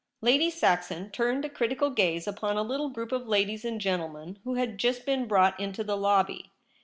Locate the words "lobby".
5.95-6.51